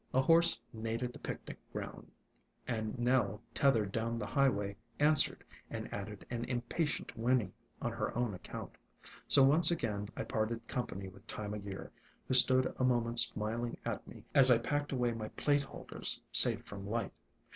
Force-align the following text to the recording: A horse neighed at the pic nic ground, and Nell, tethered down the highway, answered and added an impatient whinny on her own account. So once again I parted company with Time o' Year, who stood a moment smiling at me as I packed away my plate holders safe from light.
A 0.15 0.21
horse 0.23 0.59
neighed 0.73 1.03
at 1.03 1.13
the 1.13 1.19
pic 1.19 1.47
nic 1.47 1.59
ground, 1.71 2.11
and 2.67 2.97
Nell, 2.97 3.39
tethered 3.53 3.91
down 3.91 4.17
the 4.17 4.25
highway, 4.25 4.75
answered 4.97 5.43
and 5.69 5.93
added 5.93 6.25
an 6.31 6.43
impatient 6.45 7.15
whinny 7.15 7.53
on 7.83 7.91
her 7.91 8.11
own 8.17 8.33
account. 8.33 8.77
So 9.27 9.43
once 9.43 9.69
again 9.69 10.09
I 10.17 10.23
parted 10.23 10.67
company 10.67 11.07
with 11.07 11.27
Time 11.27 11.53
o' 11.53 11.57
Year, 11.57 11.91
who 12.27 12.33
stood 12.33 12.73
a 12.79 12.83
moment 12.83 13.19
smiling 13.19 13.77
at 13.85 14.07
me 14.07 14.23
as 14.33 14.49
I 14.49 14.57
packed 14.57 14.91
away 14.91 15.11
my 15.11 15.27
plate 15.27 15.61
holders 15.61 16.19
safe 16.31 16.65
from 16.65 16.89
light. 16.89 17.13